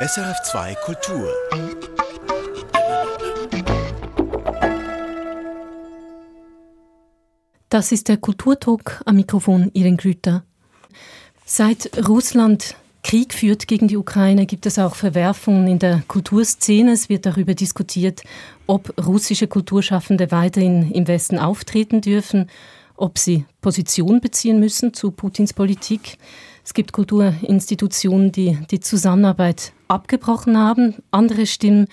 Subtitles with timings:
[0.00, 1.28] SRF2 Kultur.
[7.68, 10.44] Das ist der Kulturtalk am Mikrofon Iren Grüter.
[11.44, 16.92] Seit Russland Krieg führt gegen die Ukraine, gibt es auch Verwerfungen in der Kulturszene.
[16.92, 18.22] Es wird darüber diskutiert,
[18.68, 22.48] ob russische Kulturschaffende weiterhin im Westen auftreten dürfen,
[22.94, 26.18] ob sie Position beziehen müssen zu Putins Politik.
[26.68, 30.96] Es gibt Kulturinstitutionen, die die Zusammenarbeit abgebrochen haben.
[31.10, 31.86] Andere Stimmen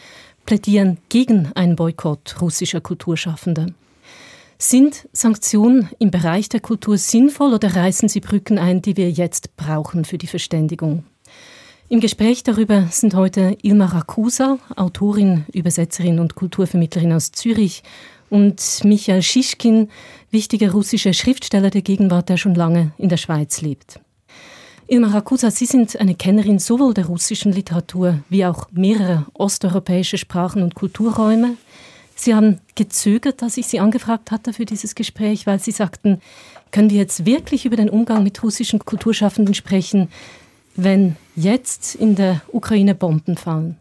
[0.45, 3.67] plädieren gegen einen Boykott russischer Kulturschaffender.
[4.57, 9.55] Sind Sanktionen im Bereich der Kultur sinnvoll oder reißen sie Brücken ein, die wir jetzt
[9.55, 11.05] brauchen für die Verständigung?
[11.87, 17.81] Im Gespräch darüber sind heute Ilma Rakusa, Autorin, Übersetzerin und Kulturvermittlerin aus Zürich,
[18.29, 19.87] und Michael Schischkin,
[20.31, 24.01] wichtiger russischer Schriftsteller der Gegenwart, der schon lange in der Schweiz lebt.
[24.87, 30.61] Ilma Rakusa, Sie sind eine Kennerin sowohl der russischen Literatur wie auch mehrerer osteuropäischer Sprachen
[30.61, 31.57] und Kulturräume.
[32.15, 36.21] Sie haben gezögert, als ich Sie angefragt hatte für dieses Gespräch, weil Sie sagten,
[36.71, 40.09] können wir jetzt wirklich über den Umgang mit russischen Kulturschaffenden sprechen,
[40.75, 43.77] wenn jetzt in der Ukraine Bomben fallen?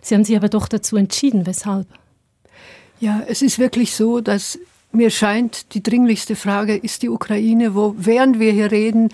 [0.00, 1.44] Sie haben sich aber doch dazu entschieden.
[1.44, 1.88] Weshalb?
[3.00, 4.60] Ja, es ist wirklich so, dass
[4.92, 9.10] mir scheint, die dringlichste Frage ist die Ukraine, wo während wir hier reden,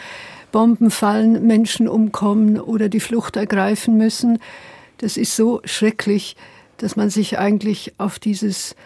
[0.53, 4.39] Bomben fallen, Menschen umkommen oder die Flucht ergreifen müssen.
[4.99, 6.37] Das ist so schrecklich,
[6.77, 8.77] dass man sich eigentlich auf dieses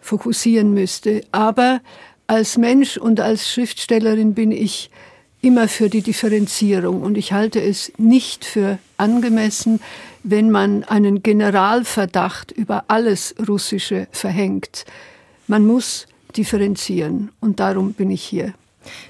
[0.00, 1.22] fokussieren müsste.
[1.32, 1.80] Aber
[2.26, 4.90] als Mensch und als Schriftstellerin bin ich
[5.40, 9.80] immer für die Differenzierung und ich halte es nicht für angemessen,
[10.22, 14.86] wenn man einen Generalverdacht über alles Russische verhängt.
[15.46, 18.54] Man muss differenzieren und darum bin ich hier.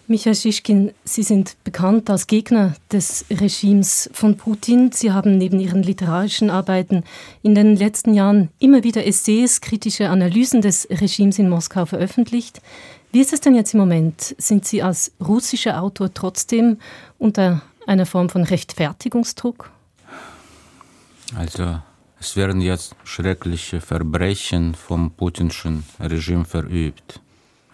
[0.07, 4.93] Michael Schischkin, Sie sind bekannt als Gegner des Regimes von Putin.
[4.93, 7.05] Sie haben neben Ihren literarischen Arbeiten
[7.43, 12.61] in den letzten Jahren immer wieder Essays, kritische Analysen des Regimes in Moskau veröffentlicht.
[13.13, 14.35] Wie ist es denn jetzt im Moment?
[14.39, 16.79] Sind Sie als russischer Autor trotzdem
[17.19, 19.71] unter einer Form von Rechtfertigungsdruck?
[21.37, 21.81] Also
[22.19, 27.21] es werden jetzt schreckliche Verbrechen vom putinschen Regime verübt.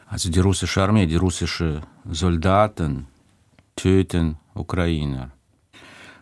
[0.09, 3.07] Also die russische Armee, die russischen Soldaten
[3.77, 5.31] töten Ukrainer.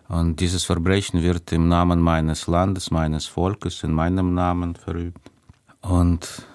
[0.09, 5.31] Und dieses Verbrechen wird im Namen meines Landes, meines Volkes, in meinem Namen verübt.
[5.83, 6.47] Und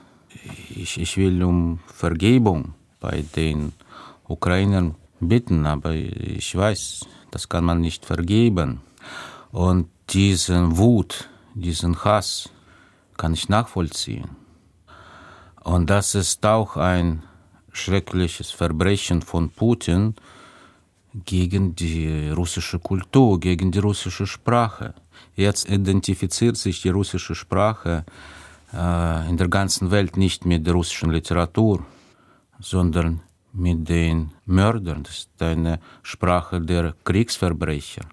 [0.75, 3.73] ich, ich will um Vergebung bei den
[4.27, 8.81] Ukrainern bitten, aber ich weiß, das kann man nicht vergeben.
[9.51, 12.49] Und diesen Wut, diesen Hass
[13.17, 14.29] kann ich nachvollziehen.
[15.63, 17.23] Und das ist auch ein
[17.73, 20.15] schreckliches Verbrechen von Putin
[21.25, 24.93] gegen die russische Kultur, gegen die russische Sprache.
[25.35, 28.05] Jetzt identifiziert sich die russische Sprache
[28.73, 31.85] äh, in der ganzen Welt nicht mit der russischen Literatur,
[32.59, 33.21] sondern
[33.53, 35.03] mit den Mördern.
[35.03, 38.05] Das ist eine Sprache der Kriegsverbrecher.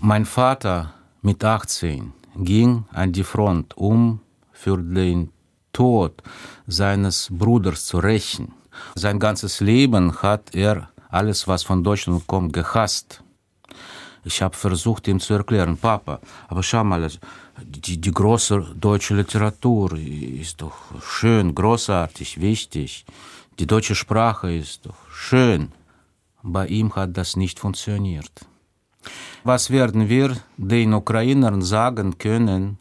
[0.00, 4.20] Mein Vater mit 18 ging an die Front, um
[4.52, 5.30] für den
[5.72, 6.22] Tod
[6.66, 8.54] seines Bruders zu rächen.
[8.94, 13.22] Sein ganzes Leben hat er alles, was von Deutschland kommt, gehasst.
[14.24, 17.08] Ich habe versucht, ihm zu erklären, Papa, aber schau mal,
[17.62, 23.04] die, die große deutsche Literatur ist doch schön, großartig, wichtig.
[23.58, 25.72] Die deutsche Sprache ist doch schön.
[26.42, 28.30] Bei ihm hat das nicht funktioniert.
[29.44, 32.78] Was werden wir den Ukrainern sagen können,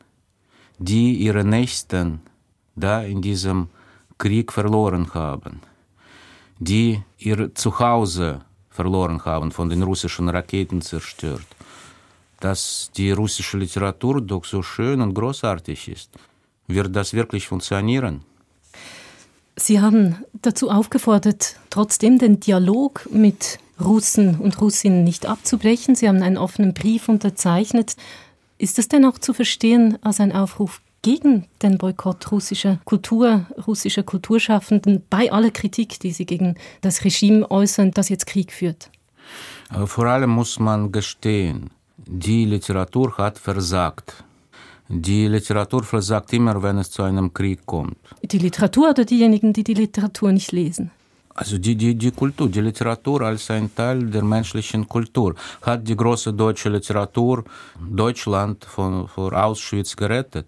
[0.79, 2.21] die ihre Nächsten
[2.75, 3.69] da in diesem
[4.17, 5.61] Krieg verloren haben,
[6.59, 11.45] die ihr Zuhause verloren haben, von den russischen Raketen zerstört,
[12.39, 16.09] dass die russische Literatur doch so schön und großartig ist.
[16.67, 18.21] Wird das wirklich funktionieren?
[19.55, 25.95] Sie haben dazu aufgefordert, trotzdem den Dialog mit Russen und Russinnen nicht abzubrechen.
[25.95, 27.95] Sie haben einen offenen Brief unterzeichnet.
[28.59, 34.03] Ist das denn auch zu verstehen als ein Aufruf gegen den Boykott russischer Kultur, russischer
[34.03, 38.89] Kulturschaffenden, bei aller Kritik, die sie gegen das Regime äußern, das jetzt Krieg führt?
[39.85, 44.07] Vor allem muss man gestehen, die Literatur hat versagt.
[44.89, 47.95] Die Literatur versagt immer, wenn es zu einem Krieg kommt.
[48.33, 50.91] Die Literatur oder diejenigen, die die Literatur nicht lesen?
[51.35, 55.95] Also die, die, die Kultur, die Literatur als ein Teil der menschlichen Kultur hat die
[55.95, 57.45] große deutsche Literatur
[57.79, 60.47] Deutschland von, vor Auschwitz gerettet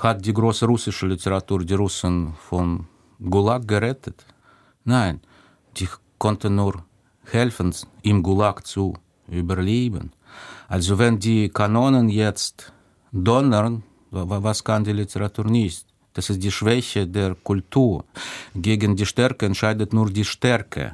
[0.00, 2.86] hat die große russische Literatur die Russen vom
[3.18, 4.24] Gulag gerettet?
[4.84, 5.20] Nein,
[5.76, 5.88] die
[6.18, 6.82] konnte nur
[7.24, 8.94] helfen, im Gulag zu
[9.28, 10.12] überleben.
[10.68, 12.72] Also wenn die Kanonen jetzt
[13.12, 15.86] donnern, was kann die Literatur nicht?
[16.12, 18.04] Das ist die Schwäche der Kultur.
[18.54, 20.92] Gegen die Stärke entscheidet nur die Stärke.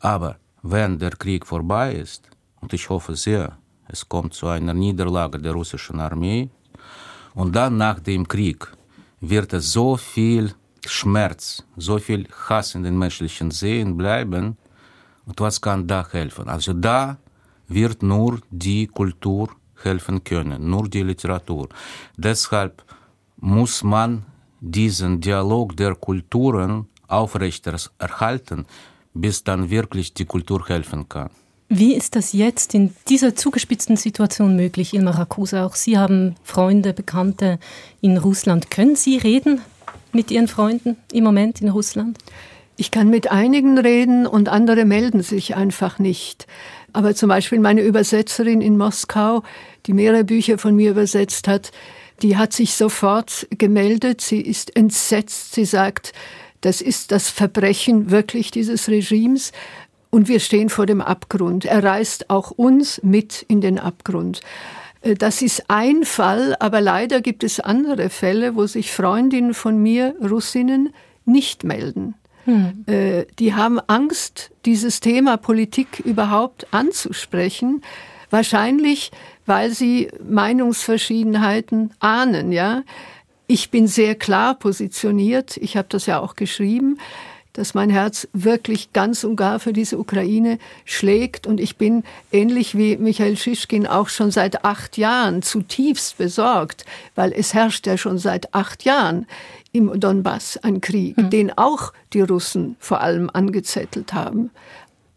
[0.00, 2.28] Aber wenn der Krieg vorbei ist,
[2.60, 3.56] und ich hoffe sehr,
[3.88, 6.50] es kommt zu einer Niederlage der russischen Armee,
[7.34, 8.66] und dann nach dem Krieg
[9.20, 10.54] wird es so viel
[10.86, 14.56] Schmerz, so viel Hass in den menschlichen Seelen bleiben.
[15.26, 16.48] Und was kann da helfen?
[16.48, 17.18] Also da
[17.68, 19.50] wird nur die Kultur
[19.82, 21.68] helfen können, nur die Literatur.
[22.16, 22.82] Deshalb
[23.36, 24.24] muss man
[24.60, 28.66] diesen Dialog der Kulturen aufrechterhalten,
[29.14, 31.30] bis dann wirklich die Kultur helfen kann.
[31.72, 35.64] Wie ist das jetzt in dieser zugespitzten Situation möglich, Ilmar Rakusa?
[35.64, 37.60] Auch Sie haben Freunde, Bekannte
[38.00, 38.72] in Russland.
[38.72, 39.60] Können Sie reden
[40.10, 42.18] mit Ihren Freunden im Moment in Russland?
[42.76, 46.48] Ich kann mit einigen reden und andere melden sich einfach nicht.
[46.92, 49.44] Aber zum Beispiel meine Übersetzerin in Moskau,
[49.86, 51.70] die mehrere Bücher von mir übersetzt hat,
[52.20, 54.22] die hat sich sofort gemeldet.
[54.22, 55.54] Sie ist entsetzt.
[55.54, 56.14] Sie sagt,
[56.62, 59.52] das ist das Verbrechen wirklich dieses Regimes.
[60.10, 61.64] Und wir stehen vor dem Abgrund.
[61.64, 64.40] Er reißt auch uns mit in den Abgrund.
[65.02, 69.80] Äh, das ist ein Fall, aber leider gibt es andere Fälle, wo sich Freundinnen von
[69.80, 70.92] mir, Russinnen,
[71.24, 72.14] nicht melden.
[72.44, 72.84] Hm.
[72.86, 77.82] Äh, die haben Angst, dieses Thema Politik überhaupt anzusprechen.
[78.30, 79.10] Wahrscheinlich,
[79.46, 82.82] weil sie Meinungsverschiedenheiten ahnen, ja.
[83.46, 85.56] Ich bin sehr klar positioniert.
[85.56, 86.98] Ich habe das ja auch geschrieben
[87.60, 91.46] dass mein Herz wirklich ganz und gar für diese Ukraine schlägt.
[91.46, 97.32] Und ich bin ähnlich wie Michael Schischkin auch schon seit acht Jahren zutiefst besorgt, weil
[97.32, 99.26] es herrscht ja schon seit acht Jahren
[99.72, 101.28] im Donbass ein Krieg, mhm.
[101.28, 104.50] den auch die Russen vor allem angezettelt haben.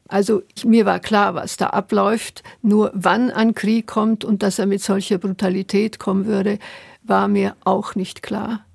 [0.10, 2.44] Also mir war klar, was da abläuft.
[2.62, 6.60] Nur wann ein Krieg kommt und dass er mit solcher Brutalität kommen würde,
[7.04, 8.66] war mir auch nicht klar.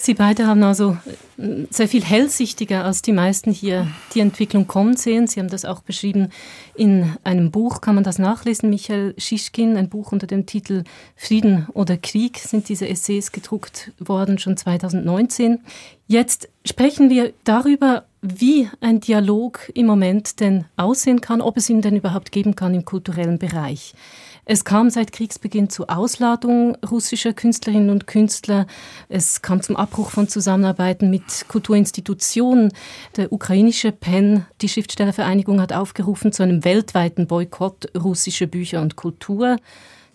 [0.00, 0.96] Sie beide haben also
[1.38, 5.26] äh, sehr viel hellsichtiger als die meisten hier die Entwicklung kommen sehen.
[5.26, 6.30] Sie haben das auch beschrieben
[6.76, 10.84] in einem Buch, kann man das nachlesen, Michael Schischkin, ein Buch unter dem Titel
[11.16, 15.58] Frieden oder Krieg sind diese Essays gedruckt worden, schon 2019.
[16.06, 21.82] Jetzt sprechen wir darüber, wie ein Dialog im Moment denn aussehen kann, ob es ihn
[21.82, 23.94] denn überhaupt geben kann im kulturellen Bereich.
[24.50, 28.66] Es kam seit Kriegsbeginn zu Ausladung russischer Künstlerinnen und Künstler.
[29.10, 32.72] Es kam zum Abbruch von Zusammenarbeiten mit Kulturinstitutionen.
[33.18, 39.58] Der ukrainische PEN, die Schriftstellervereinigung, hat aufgerufen zu einem weltweiten Boykott russischer Bücher und Kultur.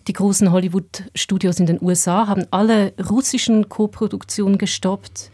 [0.08, 5.30] Die großen Hollywood-Studios in den USA haben alle russischen Koproduktionen gestoppt.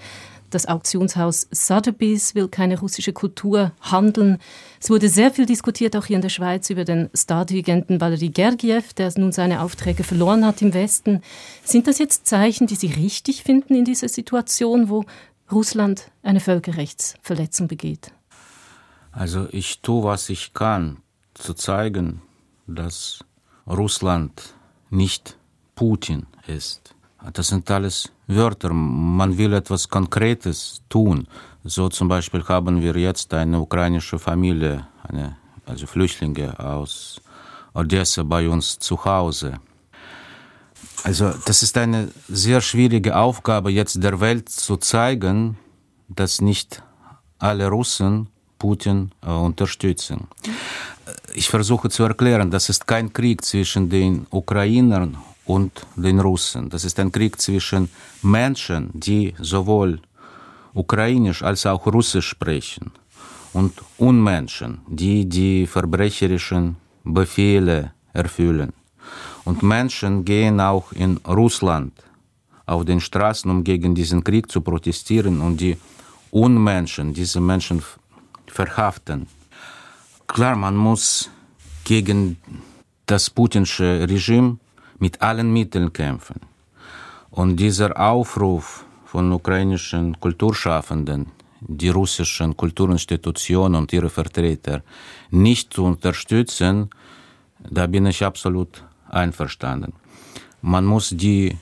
[0.50, 4.38] Das Auktionshaus Sotheby's will keine russische Kultur handeln.
[4.80, 8.92] Es wurde sehr viel diskutiert, auch hier in der Schweiz, über den Stardirigenten Valery Gergiev,
[8.92, 11.22] der nun seine Aufträge verloren hat im Westen.
[11.64, 15.04] Sind das jetzt Zeichen, die Sie richtig finden in dieser Situation, wo
[15.52, 18.12] Russland eine Völkerrechtsverletzung begeht?
[19.12, 20.98] Also ich tue, was ich kann,
[21.34, 22.22] zu zeigen,
[22.66, 23.24] dass
[23.66, 24.54] Russland
[24.90, 25.36] nicht
[25.74, 26.94] Putin ist.
[27.32, 28.72] Das sind alles Wörter.
[28.72, 31.26] Man will etwas Konkretes tun.
[31.64, 35.36] So zum Beispiel haben wir jetzt eine ukrainische Familie, eine,
[35.66, 37.20] also Flüchtlinge aus
[37.74, 39.58] Odessa bei uns zu Hause.
[41.04, 45.58] Also das ist eine sehr schwierige Aufgabe, jetzt der Welt zu zeigen,
[46.08, 46.82] dass nicht
[47.38, 48.28] alle Russen
[48.58, 50.28] Putin äh, unterstützen.
[51.34, 55.16] Ich versuche zu erklären, das ist kein Krieg zwischen den Ukrainern
[55.54, 56.70] und den Russen.
[56.70, 57.90] Das ist ein Krieg zwischen
[58.22, 60.00] Menschen, die sowohl
[60.74, 62.92] ukrainisch als auch russisch sprechen
[63.52, 68.72] und Unmenschen, die die verbrecherischen Befehle erfüllen.
[69.44, 71.94] Und Menschen gehen auch in Russland
[72.66, 75.76] auf den Straßen, um gegen diesen Krieg zu protestieren und die
[76.30, 77.82] Unmenschen, diese Menschen
[78.46, 79.26] verhaften.
[80.28, 81.28] Klar, man muss
[81.82, 82.36] gegen
[83.06, 84.58] das putinsche Regime
[85.00, 86.40] mit allen Mitteln kämpfen.
[87.30, 91.26] Und dieser Aufruf von ukrainischen Kulturschaffenden,
[91.60, 94.82] die russischen Kulturinstitutionen und ihre Vertreter
[95.30, 96.90] nicht zu unterstützen,
[97.68, 99.92] da bin ich absolut einverstanden.
[100.62, 101.56] Man muss die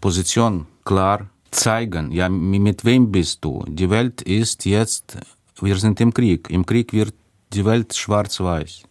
[0.00, 2.12] Position klar zeigen.
[2.12, 3.64] Ja, mit wem bist du?
[3.68, 5.16] Die Welt ist jetzt,
[5.60, 6.50] wir sind im Krieg.
[6.50, 7.14] Im Krieg wird
[7.52, 8.82] die Welt schwarz-weiß,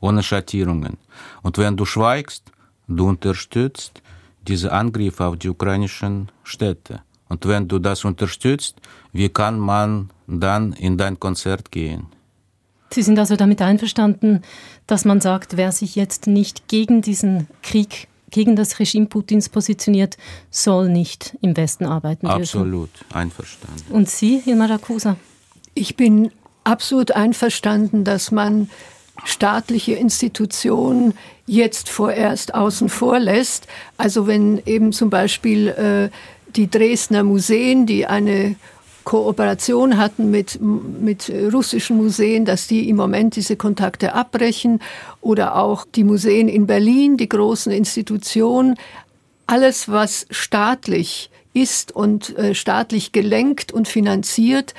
[0.00, 0.98] ohne Schattierungen.
[1.42, 2.50] Und wenn du schweigst,
[2.96, 4.02] du unterstützt
[4.46, 7.02] diese Angriffe auf die ukrainischen Städte.
[7.28, 8.76] Und wenn du das unterstützt,
[9.12, 12.06] wie kann man dann in dein Konzert gehen?
[12.92, 14.42] Sie sind also damit einverstanden,
[14.88, 20.16] dass man sagt, wer sich jetzt nicht gegen diesen Krieg, gegen das Regime Putins positioniert,
[20.50, 22.42] soll nicht im Westen arbeiten dürfen.
[22.42, 23.92] Absolut einverstanden.
[23.92, 25.16] Und Sie, Hilmar Rakusa?
[25.74, 26.32] Ich bin
[26.64, 28.68] absolut einverstanden, dass man
[29.24, 31.14] staatliche Institutionen
[31.46, 33.66] jetzt vorerst außen vor lässt.
[33.96, 36.10] Also wenn eben zum Beispiel äh,
[36.56, 38.56] die Dresdner Museen, die eine
[39.04, 44.80] Kooperation hatten mit, mit russischen Museen, dass die im Moment diese Kontakte abbrechen
[45.20, 48.76] oder auch die Museen in Berlin, die großen Institutionen,
[49.46, 54.74] alles was staatlich ist und äh, staatlich gelenkt und finanziert,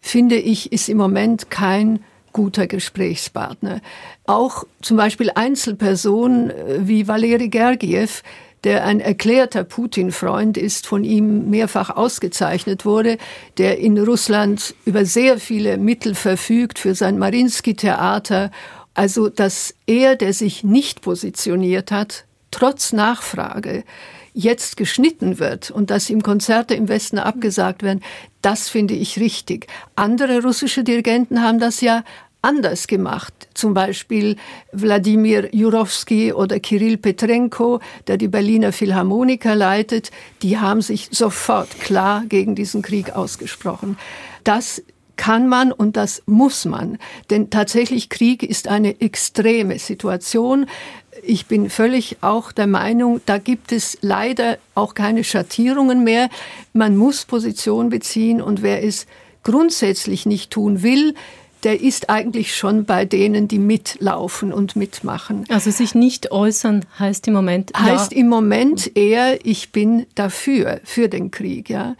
[0.00, 3.80] finde ich, ist im Moment kein guter Gesprächspartner.
[4.26, 8.22] Auch zum Beispiel Einzelpersonen äh, wie Valeri Gergiev,
[8.64, 13.16] der ein erklärter Putin-Freund ist, von ihm mehrfach ausgezeichnet wurde,
[13.56, 18.50] der in Russland über sehr viele Mittel verfügt für sein Marinsky-Theater.
[18.92, 23.84] Also, dass er, der sich nicht positioniert hat, trotz Nachfrage,
[24.32, 28.02] jetzt geschnitten wird und dass ihm Konzerte im Westen abgesagt werden,
[28.42, 29.66] das finde ich richtig.
[29.96, 32.04] Andere russische Dirigenten haben das ja
[32.42, 33.34] anders gemacht.
[33.54, 34.36] Zum Beispiel
[34.72, 40.10] Wladimir Jurowski oder Kirill Petrenko, der die Berliner Philharmoniker leitet,
[40.42, 43.98] die haben sich sofort klar gegen diesen Krieg ausgesprochen.
[44.44, 44.82] Das
[45.16, 46.96] kann man und das muss man.
[47.28, 50.64] Denn tatsächlich Krieg ist eine extreme Situation.
[51.22, 56.28] Ich bin völlig auch der Meinung, da gibt es leider auch keine Schattierungen mehr.
[56.72, 59.06] Man muss Position beziehen und wer es
[59.42, 61.14] grundsätzlich nicht tun will,
[61.62, 65.44] der ist eigentlich schon bei denen, die mitlaufen und mitmachen.
[65.50, 68.18] Also sich nicht äußern heißt im Moment heißt ja.
[68.18, 71.96] im Moment eher ich bin dafür für den Krieg, ja.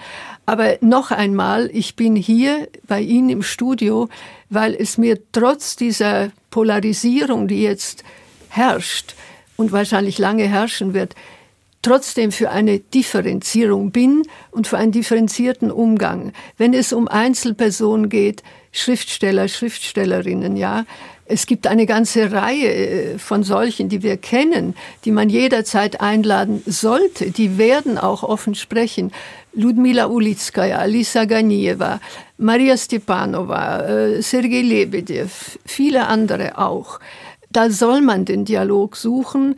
[0.47, 4.09] Aber noch einmal, ich bin hier bei Ihnen im Studio,
[4.49, 8.03] weil es mir trotz dieser Polarisierung, die jetzt
[8.51, 9.15] herrscht
[9.57, 11.15] und wahrscheinlich lange herrschen wird,
[11.83, 16.33] trotzdem für eine Differenzierung bin und für einen differenzierten Umgang.
[16.59, 18.43] Wenn es um Einzelpersonen geht,
[18.73, 20.85] Schriftsteller, Schriftstellerinnen, ja.
[21.33, 26.61] Es gibt eine ganze Reihe äh, von solchen, die wir kennen, die man jederzeit einladen
[26.67, 27.31] sollte.
[27.31, 29.13] Die werden auch offen sprechen.
[29.53, 32.01] Ludmila Ulitskaya, Alisa Ganieva,
[32.37, 36.99] Maria Stepanova, äh, Sergei Lebedev, viele andere auch.
[37.51, 39.57] Da soll man den Dialog suchen.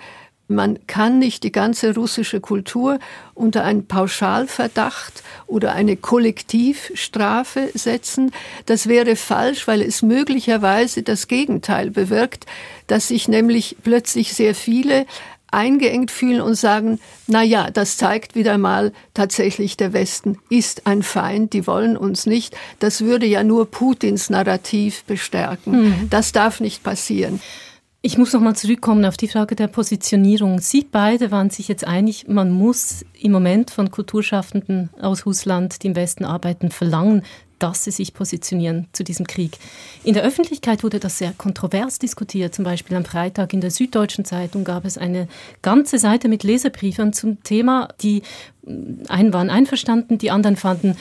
[0.49, 2.99] Man kann nicht die ganze russische Kultur
[3.35, 8.33] unter einen Pauschalverdacht oder eine Kollektivstrafe setzen.
[8.67, 12.47] Das wäre falsch, weil es möglicherweise das Gegenteil bewirkt,
[12.87, 15.07] dass sich nämlich plötzlich sehr viele
[15.53, 21.03] eingeengt fühlen und sagen, na ja, das zeigt wieder mal tatsächlich der Westen ist ein
[21.03, 22.57] Feind, die wollen uns nicht.
[22.79, 25.83] Das würde ja nur Putins Narrativ bestärken.
[25.83, 26.11] Mhm.
[26.11, 27.41] Das darf nicht passieren.
[28.05, 30.59] Ich muss noch mal zurückkommen auf die Frage der Positionierung.
[30.59, 35.87] Sie beide waren sich jetzt einig, man muss im Moment von Kulturschaffenden aus Russland, die
[35.87, 37.23] im Westen arbeiten, verlangen,
[37.61, 39.57] dass sie sich positionieren zu diesem Krieg.
[40.03, 42.57] In der Öffentlichkeit wurde das sehr kontrovers diskutiert.
[42.57, 45.29] Zum Beispiel am Freitag in der Süddeutschen Zeitung gab es eine
[45.63, 47.87] ganze Seite mit Leserbriefen zum Thema.
[48.01, 48.23] Die
[49.07, 50.97] einen waren einverstanden, die anderen fanden,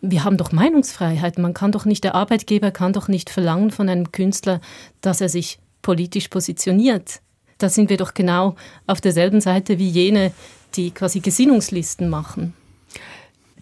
[0.00, 1.38] wir haben doch Meinungsfreiheit.
[1.38, 4.60] Man kann doch nicht, der Arbeitgeber kann doch nicht verlangen von einem Künstler,
[5.00, 7.20] dass er sich politisch positioniert.
[7.58, 8.56] Da sind wir doch genau
[8.88, 10.32] auf derselben Seite wie jene,
[10.74, 12.54] die quasi Gesinnungslisten machen.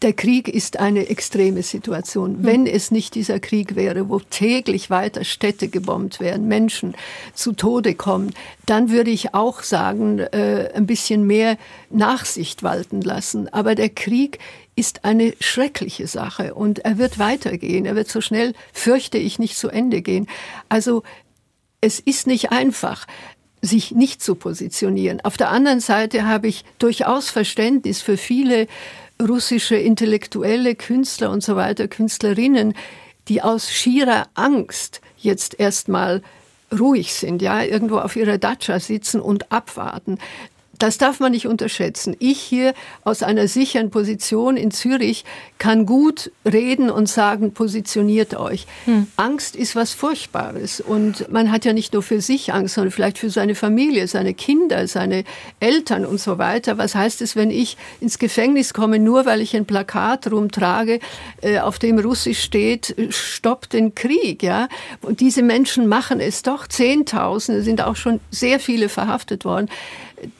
[0.00, 2.38] Der Krieg ist eine extreme Situation.
[2.38, 2.44] Hm.
[2.44, 6.94] Wenn es nicht dieser Krieg wäre, wo täglich weiter Städte gebombt werden, Menschen
[7.34, 8.34] zu Tode kommen,
[8.66, 11.56] dann würde ich auch sagen, äh, ein bisschen mehr
[11.90, 13.48] Nachsicht walten lassen.
[13.52, 14.40] Aber der Krieg
[14.74, 17.84] ist eine schreckliche Sache und er wird weitergehen.
[17.84, 20.26] Er wird so schnell, fürchte ich, nicht zu Ende gehen.
[20.68, 21.04] Also
[21.82, 23.06] es ist nicht einfach
[23.60, 25.20] sich nicht zu positionieren.
[25.20, 28.66] Auf der anderen Seite habe ich durchaus Verständnis für viele
[29.20, 32.74] russische intellektuelle Künstler und so weiter, Künstlerinnen,
[33.28, 36.22] die aus schierer Angst jetzt erstmal
[36.76, 40.18] ruhig sind, ja, irgendwo auf ihrer Datscha sitzen und abwarten.
[40.82, 42.16] Das darf man nicht unterschätzen.
[42.18, 42.74] Ich hier
[43.04, 45.24] aus einer sicheren Position in Zürich
[45.58, 48.66] kann gut reden und sagen, positioniert euch.
[48.86, 49.06] Hm.
[49.14, 53.18] Angst ist was Furchtbares und man hat ja nicht nur für sich Angst, sondern vielleicht
[53.18, 55.22] für seine Familie, seine Kinder, seine
[55.60, 56.78] Eltern und so weiter.
[56.78, 60.98] Was heißt es, wenn ich ins Gefängnis komme, nur weil ich ein Plakat rumtrage,
[61.42, 64.66] äh, auf dem Russisch steht, stoppt den Krieg, ja?
[65.00, 66.66] Und diese Menschen machen es doch.
[66.66, 69.68] Zehntausende sind auch schon sehr viele verhaftet worden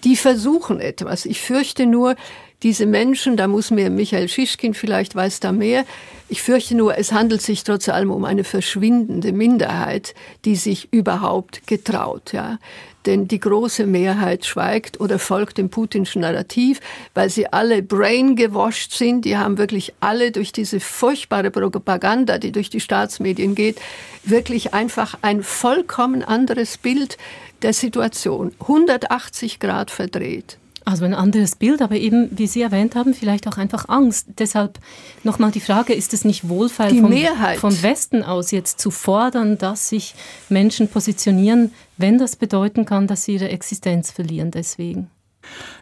[0.04, 1.26] die versuchen etwas.
[1.26, 2.16] Ich fürchte nur,
[2.62, 5.84] diese Menschen, da muss mir Michael Schischkin vielleicht weiß da mehr.
[6.28, 11.66] Ich fürchte nur, es handelt sich trotz allem um eine verschwindende Minderheit, die sich überhaupt
[11.66, 12.58] getraut, ja.
[13.06, 16.80] Denn die große Mehrheit schweigt oder folgt dem putinschen Narrativ,
[17.14, 19.24] weil sie alle brain gewascht sind.
[19.24, 23.80] Die haben wirklich alle durch diese furchtbare Propaganda, die durch die Staatsmedien geht,
[24.24, 27.18] wirklich einfach ein vollkommen anderes Bild
[27.62, 30.58] der Situation, 180 Grad verdreht.
[30.84, 34.26] Also ein anderes Bild, aber eben, wie Sie erwähnt haben, vielleicht auch einfach Angst.
[34.38, 34.78] Deshalb
[35.22, 37.12] nochmal die Frage, ist es nicht wohlfeil vom,
[37.58, 40.14] vom, Westen aus jetzt zu fordern, dass sich
[40.48, 45.08] Menschen positionieren, wenn das bedeuten kann, dass sie ihre Existenz verlieren deswegen?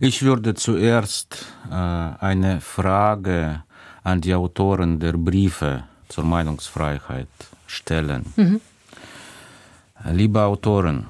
[0.01, 3.63] Ich würde zuerst äh, eine Frage
[4.03, 7.29] an die Autoren der Briefe zur Meinungsfreiheit
[7.67, 8.25] stellen.
[8.37, 8.61] Mhm.
[10.13, 11.07] Liebe Autoren,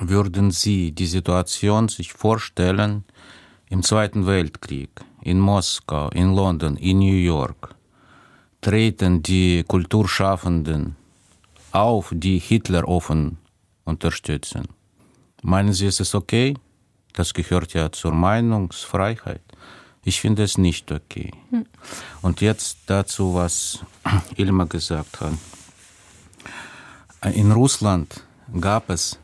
[0.00, 3.04] würden Sie die Situation sich vorstellen
[3.68, 4.90] im Zweiten Weltkrieg,
[5.22, 7.74] in Moskau, in London, in New York,
[8.60, 10.96] treten die Kulturschaffenden
[11.72, 13.38] auf, die Hitler offen
[13.84, 14.68] unterstützen.
[15.42, 16.54] Meinen Sie, es ist okay?
[17.12, 19.42] Das gehört ja zur Meinungsfreiheit.
[20.04, 21.30] Ich finde es nicht okay.
[21.50, 21.66] Hm.
[22.22, 23.80] Und jetzt dazu, was
[24.36, 25.34] Ilma gesagt hat.
[27.34, 28.24] In Russland
[28.58, 29.18] gab es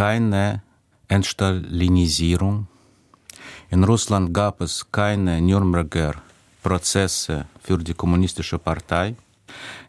[0.00, 0.62] keine
[1.08, 2.66] Entstalinisierung.
[3.68, 6.14] In Russland gab es keine Nürnberger
[6.62, 9.14] Prozesse für die kommunistische Partei.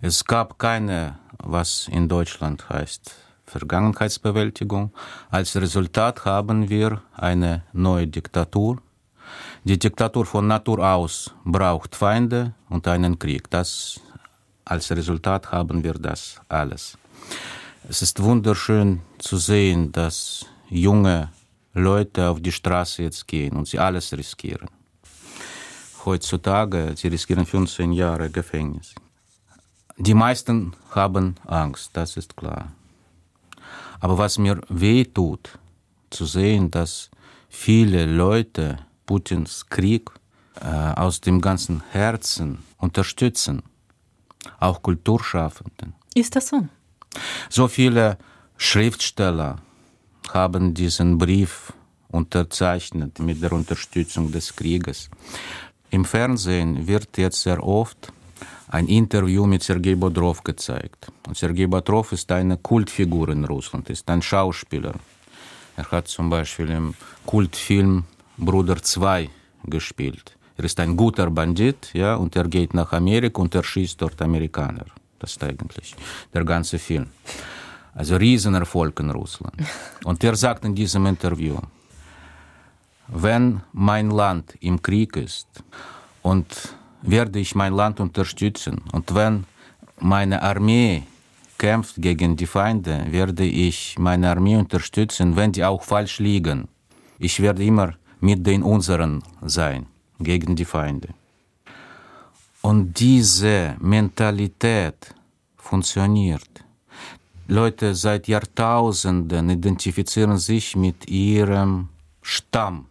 [0.02, 3.16] Es gab keine, was in Deutschland heißt,
[3.46, 4.92] Vergangenheitsbewältigung.
[5.30, 8.82] Als Resultat haben wir eine neue Diktatur.
[9.64, 13.50] Die Diktatur von Natur aus braucht Feinde und einen Krieg.
[13.50, 14.02] Das
[14.66, 16.98] als Resultat haben wir das alles.
[17.90, 21.30] Es ist wunderschön zu sehen, dass junge
[21.74, 24.70] Leute auf die Straße jetzt gehen und sie alles riskieren.
[26.06, 28.94] Heutzutage, sie riskieren 15 Jahre Gefängnis.
[29.98, 32.72] Die meisten haben Angst, das ist klar.
[34.00, 35.58] Aber was mir weh tut,
[36.10, 37.10] zu sehen, dass
[37.50, 40.10] viele Leute Putins Krieg
[40.60, 43.64] äh, aus dem ganzen Herzen unterstützen,
[44.60, 45.94] auch Kulturschaffenden.
[46.14, 46.68] Ist das so?
[47.50, 48.18] So viele
[48.58, 49.58] Schriftsteller
[50.34, 51.74] haben diesen Brief
[52.10, 55.10] unterzeichnet mit der Unterstützung des Krieges.
[55.90, 58.14] Im Fernsehen wird jetzt sehr oft
[58.70, 61.12] ein Interview mit Sergei Bodrov gezeigt.
[61.28, 64.94] Und Sergei Bodrov ist eine Kultfigur in Russland, ist ein Schauspieler.
[65.76, 66.94] Er hat zum Beispiel im
[67.26, 68.06] Kultfilm
[68.38, 69.30] Bruder 2
[69.66, 70.38] gespielt.
[70.58, 74.86] Er ist ein guter Bandit, ja, und er geht nach Amerika und erschießt dort Amerikaner.
[75.22, 75.96] Das ist eigentlich
[76.34, 77.08] der ganze Film.
[77.94, 79.56] Also Riesenerfolg in Russland.
[80.04, 81.58] Und er sagt in diesem Interview,
[83.08, 85.48] wenn mein Land im Krieg ist
[86.24, 86.48] und
[87.04, 89.46] werde ich mein Land unterstützen und wenn
[90.00, 91.04] meine Armee
[91.60, 96.68] kämpft gegen die Feinde, werde ich meine Armee unterstützen, wenn die auch falsch liegen.
[97.20, 99.86] Ich werde immer mit den unseren sein,
[100.20, 101.10] gegen die Feinde.
[102.62, 105.16] Und diese Mentalität
[105.58, 106.50] funktioniert.
[107.48, 111.90] Leute seit Jahrtausenden identifizieren sich mit ihrem
[112.22, 112.86] Stamm.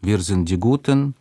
[0.00, 1.14] Wir sind die Guten,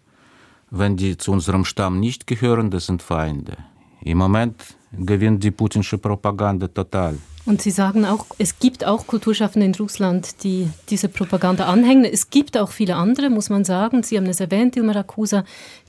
[0.70, 3.58] wenn die zu unserem Stamm nicht gehören, das sind Feinde.
[4.02, 4.56] Im Moment
[4.92, 7.18] gewinnt die putinsche Propaganda total.
[7.46, 12.04] Und Sie sagen auch, es gibt auch Kulturschaffende in Russland, die dieser Propaganda anhängen.
[12.04, 14.02] Es gibt auch viele andere, muss man sagen.
[14.02, 15.46] Sie haben es erwähnt, Ilmar Akusa,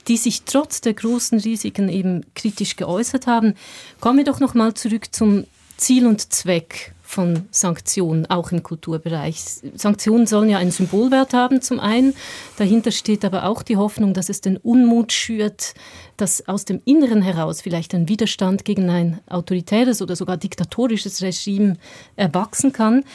[0.07, 3.55] die sich trotz der großen Risiken eben kritisch geäußert haben.
[3.99, 5.45] Kommen wir doch noch mal zurück zum
[5.77, 9.39] Ziel und Zweck von Sanktionen, auch im Kulturbereich.
[9.75, 12.13] Sanktionen sollen ja einen Symbolwert haben zum einen.
[12.57, 15.73] Dahinter steht aber auch die Hoffnung, dass es den Unmut schürt,
[16.17, 21.77] dass aus dem Inneren heraus vielleicht ein Widerstand gegen ein autoritäres oder sogar diktatorisches Regime
[22.17, 23.05] erwachsen kann.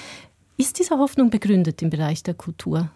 [0.63, 2.89] Ist diese Hoffnung begründet im Bereich der Kultur?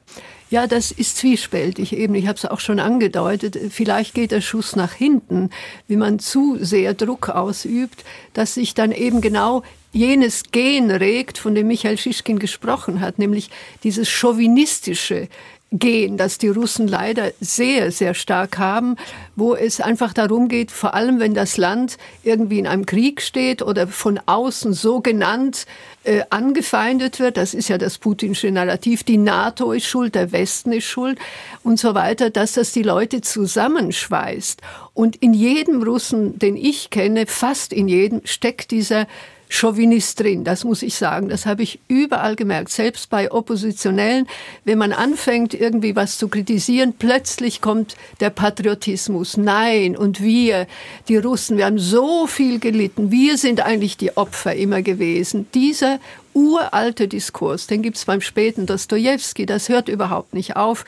[0.51, 2.15] Ja, das ist zwiespältig eben.
[2.15, 3.59] Ich habe es auch schon angedeutet.
[3.71, 5.51] Vielleicht geht der Schuss nach hinten,
[5.89, 11.57] wie man zu sehr Druck ausübt, dass sich dann eben genau jenes Gen regt, von
[11.57, 13.51] dem Michael Schischkin gesprochen hat, nämlich
[13.83, 15.27] dieses chauvinistische,
[15.73, 18.97] gehen, das die Russen leider sehr, sehr stark haben,
[19.35, 23.63] wo es einfach darum geht, vor allem wenn das Land irgendwie in einem Krieg steht
[23.63, 25.67] oder von außen so genannt
[26.05, 30.71] äh, angefeindet wird, das ist ja das putinsche Narrativ, die NATO ist schuld, der Westen
[30.73, 31.19] ist schuld
[31.65, 34.63] und so weiter, dass das die Leute zusammenschweißt.
[34.95, 39.07] Und in jedem Russen, den ich kenne, fast in jedem, steckt dieser
[39.49, 41.29] Chauvinist drin, das muss ich sagen.
[41.29, 44.27] Das habe ich überall gemerkt, selbst bei Oppositionellen.
[44.65, 49.37] Wenn man anfängt, irgendwie was zu kritisieren, plötzlich kommt der Patriotismus.
[49.37, 50.67] Nein, und wir,
[51.09, 53.11] die Russen, wir haben so viel gelitten.
[53.11, 55.47] Wir sind eigentlich die Opfer immer gewesen.
[55.55, 56.01] Dieser
[56.35, 60.85] uralte Diskurs, den gibt es beim späten Dostoevsky, das hört überhaupt nicht auf.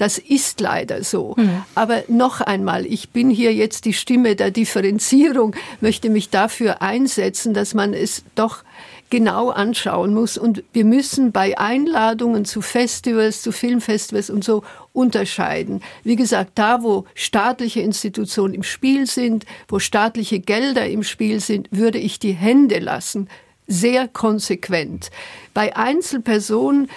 [0.00, 1.34] Das ist leider so.
[1.36, 1.62] Mhm.
[1.74, 7.52] Aber noch einmal, ich bin hier jetzt die Stimme der Differenzierung, möchte mich dafür einsetzen,
[7.52, 8.64] dass man es doch
[9.10, 10.38] genau anschauen muss.
[10.38, 14.62] Und wir müssen bei Einladungen zu Festivals, zu Filmfestivals und so
[14.94, 15.82] unterscheiden.
[16.02, 21.68] Wie gesagt, da, wo staatliche Institutionen im Spiel sind, wo staatliche Gelder im Spiel sind,
[21.72, 23.28] würde ich die Hände lassen.
[23.66, 25.10] Sehr konsequent.
[25.52, 26.88] Bei Einzelpersonen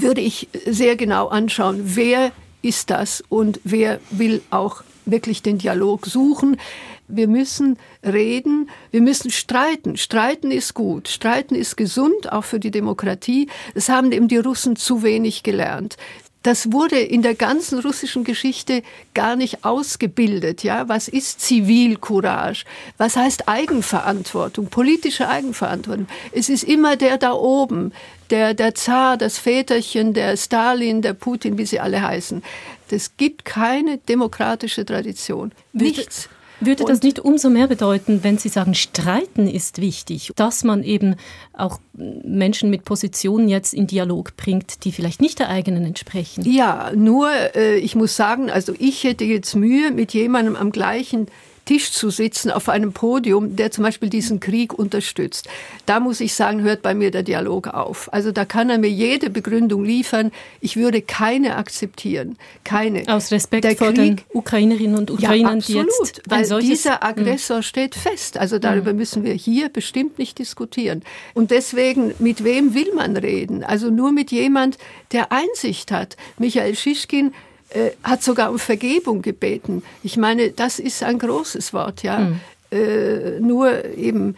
[0.00, 2.32] würde ich sehr genau anschauen, wer
[2.62, 6.58] ist das und wer will auch wirklich den Dialog suchen.
[7.06, 9.96] Wir müssen reden, wir müssen streiten.
[9.96, 13.48] Streiten ist gut, streiten ist gesund, auch für die Demokratie.
[13.74, 15.96] Das haben eben die Russen zu wenig gelernt
[16.42, 18.82] das wurde in der ganzen russischen Geschichte
[19.12, 20.62] gar nicht ausgebildet.
[20.62, 22.64] Ja, was ist Zivilcourage?
[22.96, 26.06] Was heißt Eigenverantwortung, politische Eigenverantwortung?
[26.32, 27.92] Es ist immer der da oben,
[28.30, 32.42] der, der Zar, das Väterchen, der Stalin, der Putin, wie sie alle heißen.
[32.90, 35.52] Es gibt keine demokratische Tradition.
[35.72, 36.28] Nichts.
[36.60, 41.14] Würde das nicht umso mehr bedeuten, wenn Sie sagen, streiten ist wichtig, dass man eben
[41.52, 46.44] auch Menschen mit Positionen jetzt in Dialog bringt, die vielleicht nicht der eigenen entsprechen?
[46.50, 51.26] Ja, nur äh, ich muss sagen, also ich hätte jetzt Mühe, mit jemandem am gleichen
[51.68, 55.50] Tisch zu sitzen auf einem Podium, der zum Beispiel diesen Krieg unterstützt.
[55.84, 58.10] Da muss ich sagen, hört bei mir der Dialog auf.
[58.10, 60.32] Also da kann er mir jede Begründung liefern.
[60.62, 62.38] Ich würde keine akzeptieren.
[62.64, 63.02] Keine.
[63.14, 67.02] Aus Respekt der vor Krieg, den Ukrainerinnen und Ukrainern, ja, absolut, die jetzt weil dieser
[67.02, 67.06] hm.
[67.06, 67.62] Aggressor mh.
[67.64, 68.38] steht fest.
[68.38, 68.98] Also darüber mh.
[68.98, 71.02] müssen wir hier bestimmt nicht diskutieren.
[71.34, 73.62] Und deswegen, mit wem will man reden?
[73.62, 74.78] Also nur mit jemand,
[75.12, 76.16] der Einsicht hat.
[76.38, 77.34] Michael Schischkin
[77.70, 79.82] äh, hat sogar um Vergebung gebeten.
[80.02, 82.18] Ich meine, das ist ein großes Wort, ja.
[82.20, 82.40] Mhm.
[82.70, 84.36] Äh, nur eben,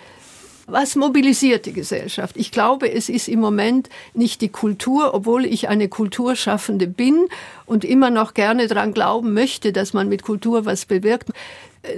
[0.67, 2.37] was mobilisiert die Gesellschaft?
[2.37, 7.27] Ich glaube, es ist im Moment nicht die Kultur, obwohl ich eine Kulturschaffende bin
[7.67, 11.31] und immer noch gerne daran glauben möchte, dass man mit Kultur was bewirkt.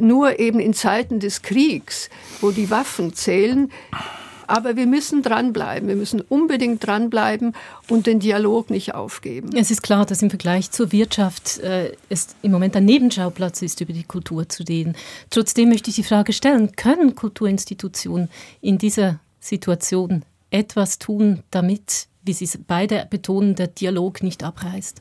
[0.01, 2.09] Nur eben in Zeiten des Kriegs,
[2.40, 3.71] wo die Waffen zählen,
[4.53, 5.88] aber wir müssen dranbleiben.
[5.88, 7.55] Wir müssen unbedingt dranbleiben
[7.88, 9.57] und den Dialog nicht aufgeben.
[9.57, 13.81] Es ist klar, dass im Vergleich zur Wirtschaft äh, es im Moment ein Nebenschauplatz ist,
[13.81, 14.95] über die Kultur zu reden.
[15.31, 18.29] Trotzdem möchte ich die Frage stellen, können Kulturinstitutionen
[18.61, 25.01] in dieser Situation etwas tun, damit, wie Sie beide betonen, der Dialog nicht abreißt?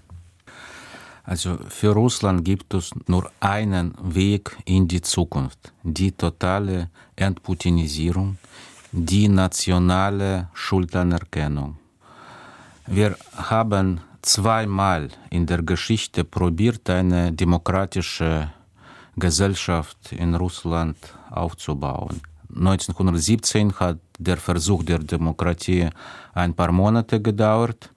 [1.24, 8.38] Also für Russland gibt es nur einen Weg in die Zukunft, die totale Entputinisierung,
[8.92, 11.78] die nationale Schuldanerkennung.
[12.88, 18.52] Wir haben zweimal in der Geschichte probiert, eine demokratische
[19.16, 20.98] Gesellschaft in Russland
[21.30, 22.22] aufzubauen.
[22.54, 25.90] 1917 hat der Versuch der Demokratie
[26.34, 27.90] ein paar Monate gedauert,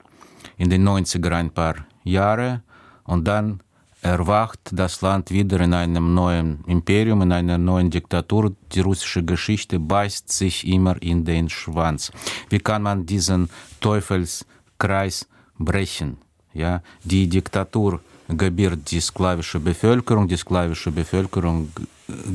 [0.57, 2.61] in den 90er ein paar Jahre
[3.03, 3.59] und dann
[4.05, 8.53] erwacht das Land wieder in einem neuen Imperium, in einer neuen Diktatur.
[8.71, 12.11] Die russische Geschichte beißt sich immer in den Schwanz.
[12.49, 13.49] Wie kann man diesen
[13.81, 16.17] Teufelskreis brechen?
[16.53, 21.69] Ja, die Diktatur gebiert die sklavische Bevölkerung, die sklavische Bevölkerung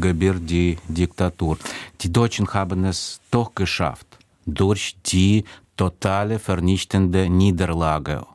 [0.00, 1.56] gebiert die Diktatur.
[2.00, 5.44] Die Deutschen haben es doch geschafft durch die
[5.76, 8.26] totale vernichtende Niederlage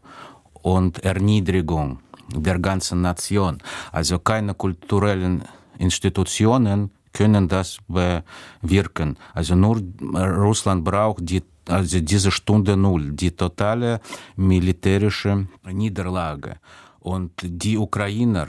[0.62, 2.00] und Erniedrigung
[2.34, 3.58] der ganzen Nation.
[3.92, 5.44] Also keine kulturellen
[5.78, 9.18] Institutionen können das bewirken.
[9.34, 9.82] Also nur
[10.14, 14.00] Russland braucht die, also diese Stunde Null, die totale
[14.36, 16.58] militärische Niederlage.
[17.00, 18.48] Und die Ukrainer,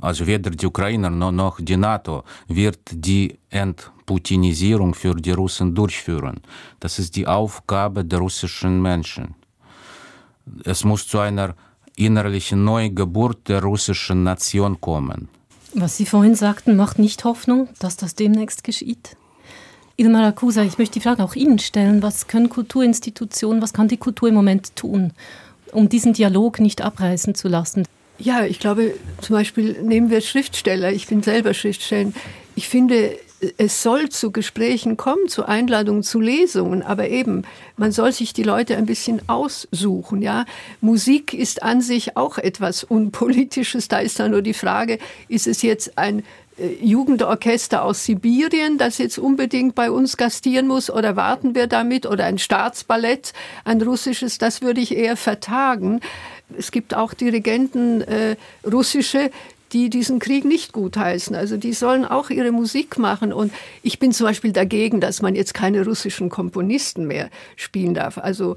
[0.00, 6.40] also weder die Ukrainer noch die NATO wird die Entputinisierung für die Russen durchführen.
[6.80, 9.34] Das ist die Aufgabe der russischen Menschen.
[10.64, 11.54] Es muss zu einer
[11.98, 15.28] innerliche Neugeburt der russischen Nation kommen.
[15.74, 19.16] Was Sie vorhin sagten, macht nicht Hoffnung, dass das demnächst geschieht?
[19.96, 22.02] Ilmar Akusa, ich möchte die Frage auch Ihnen stellen.
[22.02, 25.12] Was können Kulturinstitutionen, was kann die Kultur im Moment tun,
[25.72, 27.84] um diesen Dialog nicht abreißen zu lassen?
[28.18, 30.92] Ja, ich glaube, zum Beispiel nehmen wir Schriftsteller.
[30.92, 32.12] Ich bin selber Schriftsteller.
[32.54, 33.16] Ich finde,
[33.56, 37.42] es soll zu Gesprächen kommen, zu Einladungen, zu Lesungen, aber eben,
[37.76, 40.44] man soll sich die Leute ein bisschen aussuchen, ja.
[40.80, 43.88] Musik ist an sich auch etwas Unpolitisches.
[43.88, 44.98] Da ist dann nur die Frage,
[45.28, 46.24] ist es jetzt ein
[46.58, 52.06] äh, Jugendorchester aus Sibirien, das jetzt unbedingt bei uns gastieren muss oder warten wir damit
[52.06, 53.32] oder ein Staatsballett,
[53.64, 56.00] ein russisches, das würde ich eher vertagen.
[56.56, 59.30] Es gibt auch Dirigenten äh, russische,
[59.72, 61.34] die diesen Krieg nicht gutheißen.
[61.36, 63.32] Also die sollen auch ihre Musik machen.
[63.32, 63.52] Und
[63.82, 68.18] ich bin zum Beispiel dagegen, dass man jetzt keine russischen Komponisten mehr spielen darf.
[68.18, 68.56] Also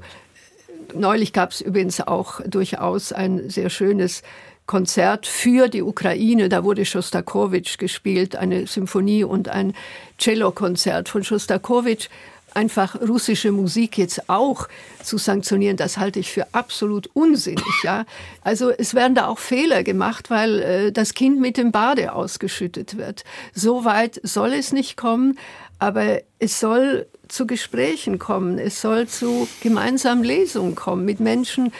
[0.94, 4.22] neulich gab es übrigens auch durchaus ein sehr schönes
[4.66, 6.48] Konzert für die Ukraine.
[6.48, 9.74] Da wurde Schostakowitsch gespielt, eine Symphonie und ein
[10.18, 12.08] Cellokonzert von Schostakowitsch.
[12.54, 14.68] Einfach russische Musik jetzt auch
[15.02, 17.64] zu sanktionieren, das halte ich für absolut unsinnig.
[17.82, 18.04] Ja?
[18.42, 22.96] Also es werden da auch Fehler gemacht, weil äh, das Kind mit dem Bade ausgeschüttet
[22.96, 23.24] wird.
[23.54, 25.38] So weit soll es nicht kommen,
[25.78, 31.72] aber es soll zu Gesprächen kommen, es soll zu gemeinsamen Lesungen kommen mit Menschen,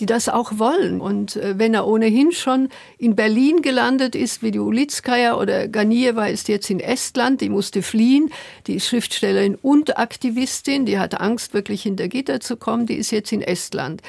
[0.00, 1.00] die das auch wollen.
[1.00, 6.26] Und äh, wenn er ohnehin schon in Berlin gelandet ist, wie die Ulitskaya oder Ganieva
[6.26, 8.30] ist jetzt in Estland, die musste fliehen,
[8.66, 13.10] die ist Schriftstellerin und Aktivistin, die hat Angst, wirklich hinter Gitter zu kommen, die ist
[13.10, 14.02] jetzt in Estland.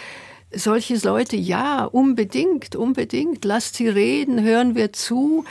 [0.52, 3.46] Solche Leute, ja, unbedingt, unbedingt.
[3.46, 5.46] Lasst sie reden, hören wir zu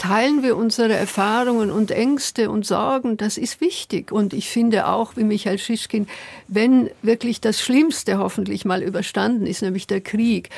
[0.00, 3.18] teilen wir unsere Erfahrungen und Ängste und Sorgen.
[3.18, 4.12] Das ist wichtig.
[4.12, 6.08] Und ich finde auch, wie Michael Schischkin,
[6.48, 10.48] wenn wirklich das Schlimmste hoffentlich mal überstanden ist, nämlich der Krieg,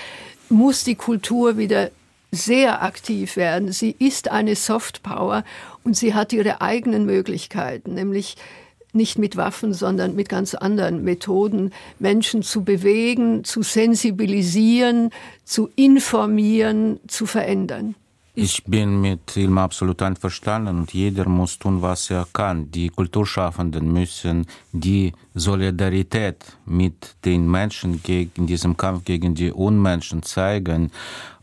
[0.48, 1.90] muss die Kultur wieder
[2.30, 3.72] sehr aktiv werden.
[3.72, 5.42] Sie ist eine Softpower
[5.82, 8.36] und sie hat ihre eigenen Möglichkeiten, nämlich
[8.92, 15.10] nicht mit Waffen, sondern mit ganz anderen Methoden, Menschen zu bewegen, zu sensibilisieren,
[15.44, 17.96] zu informieren, zu verändern.
[18.34, 22.70] Ich bin mit Ilma absolut einverstanden und jeder muss tun, was er kann.
[22.70, 30.90] Die Kulturschaffenden müssen die Solidarität mit den Menschen in diesem Kampf gegen die Unmenschen zeigen.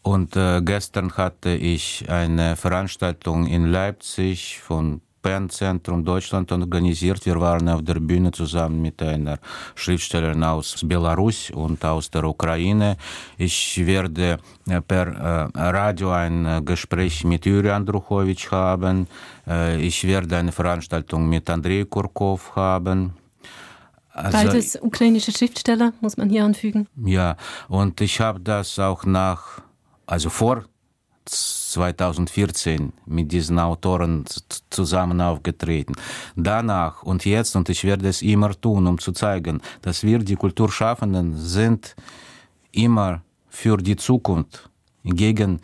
[0.02, 7.26] Und äh, gestern hatte ich eine Veranstaltung in Leipzig von Bernzentrum Deutschland organisiert.
[7.26, 9.40] Wir waren auf der Bühne zusammen mit einer
[9.76, 12.98] Schriftstellerin aus Belarus und aus der Ukraine.
[13.38, 19.08] Ich werde äh, per äh, Radio ein äh, Gespräch mit Juri Andruchowitsch haben.
[19.80, 23.14] Ich werde eine Veranstaltung mit Andrei Kurkov haben.
[24.12, 26.88] Also, Beides ukrainische Schriftsteller, muss man hier anfügen.
[27.04, 27.36] Ja,
[27.68, 29.62] und ich habe das auch nach,
[30.06, 30.66] also vor
[31.72, 34.26] 2014 mit diesen Autoren
[34.70, 35.94] zusammen aufgetreten.
[36.36, 40.36] Danach und jetzt, und ich werde es immer tun, um zu zeigen, dass wir, die
[40.36, 41.96] Kulturschaffenden, sind
[42.72, 44.70] immer für die Zukunft
[45.04, 45.60] gegen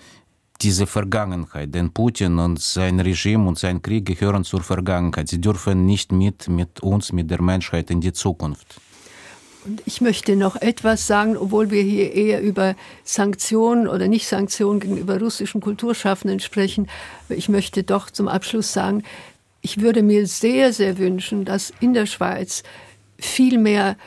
[0.61, 1.73] diese Vergangenheit.
[1.73, 5.27] Denn Putin und sein Regime und sein Krieg gehören zur Vergangenheit.
[5.27, 8.79] Sie dürfen nicht mit, mit uns, mit der Menschheit in die Zukunft.
[9.65, 15.19] Und ich möchte noch etwas sagen, obwohl wir hier eher über Sanktionen oder Nicht-Sanktionen gegenüber
[15.19, 16.87] russischen Kulturschaffenden sprechen.
[17.29, 19.03] Ich möchte doch zum Abschluss sagen,
[19.61, 22.61] ich würde mir sehr, sehr wünschen, dass in der Schweiz
[23.17, 23.97] viel mehr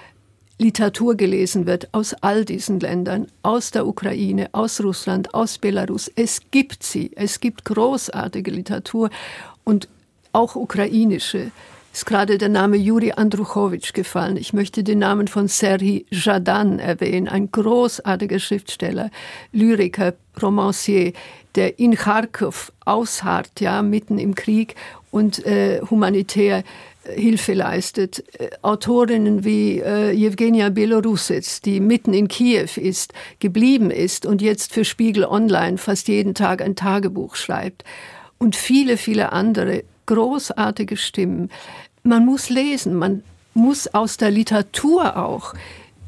[0.59, 6.11] Literatur gelesen wird aus all diesen Ländern, aus der Ukraine, aus Russland, aus Belarus.
[6.15, 7.11] Es gibt sie.
[7.17, 9.11] Es gibt großartige Literatur
[9.65, 9.89] und
[10.33, 11.51] auch ukrainische
[11.99, 14.37] ist gerade der Name Juri Andruchowitsch gefallen.
[14.37, 19.11] Ich möchte den Namen von Serhii Jadan erwähnen, ein großartiger Schriftsteller,
[19.51, 21.13] Lyriker, Romancier,
[21.57, 24.77] der in Kharkov ausharrt, ja, mitten im Krieg
[25.11, 26.63] und äh, humanitär
[27.03, 28.23] äh, Hilfe leistet.
[28.39, 34.73] Äh, Autorinnen wie äh, Jewgenia Belorusets, die mitten in Kiew ist, geblieben ist und jetzt
[34.73, 37.83] für Spiegel Online fast jeden Tag ein Tagebuch schreibt.
[38.39, 41.51] Und viele, viele andere großartige Stimmen
[42.09, 43.23] man muss lesen, man
[43.55, 45.55] muss aus der Literatur auch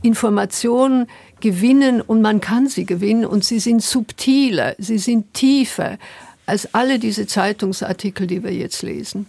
[0.03, 1.07] Informationen
[1.41, 5.99] gewinnen und man kann sie gewinnen und sie sind subtiler, sie sind tiefer
[6.47, 9.27] als alle diese Zeitungsartikel, die wir jetzt lesen.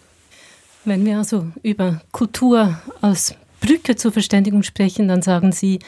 [0.85, 5.79] Wenn wir also über Kultur als Brücke zur Verständigung sprechen, dann sagen Sie,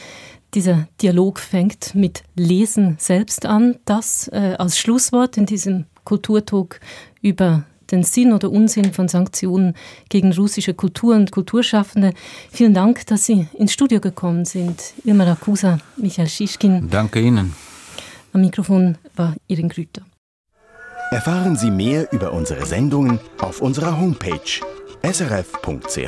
[0.53, 3.79] dieser Dialog fängt mit Lesen selbst an.
[3.85, 6.79] Das äh, als Schlusswort in diesem Kulturtalk
[7.23, 7.63] über
[7.93, 9.75] den Sinn oder Unsinn von Sanktionen
[10.09, 12.13] gegen russische Kultur und Kulturschaffende.
[12.51, 14.93] Vielen Dank, dass Sie ins Studio gekommen sind.
[15.05, 16.89] Irma Rakusa, Michael Schischkin.
[16.89, 17.53] Danke Ihnen.
[18.33, 20.01] Am Mikrofon war Irin Grüter.
[21.11, 24.59] Erfahren Sie mehr über unsere Sendungen auf unserer Homepage
[25.03, 26.03] srf.ch-kultur.